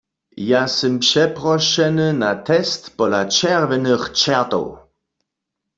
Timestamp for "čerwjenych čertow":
3.35-4.67